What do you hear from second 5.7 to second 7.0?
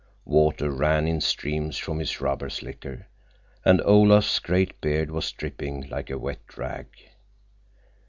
like a wet rag.